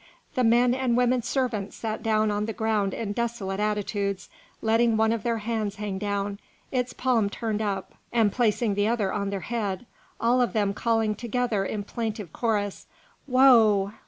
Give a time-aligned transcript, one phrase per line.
[0.33, 5.11] The men and women servants sat down on the ground in desolate attitudes, letting one
[5.13, 6.39] of their hands hang down,
[6.71, 9.85] its palm turned up, and placing the other on their head,
[10.19, 12.87] all of them calling together in plaintive chorus,
[13.27, 13.93] "Woe!